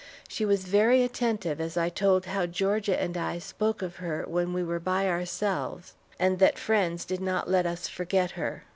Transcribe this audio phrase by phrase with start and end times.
[0.27, 4.51] She was very attentive as I told how Georgia and I spoke of her when
[4.51, 8.63] we were by ourselves, and that friends did not let us forget her.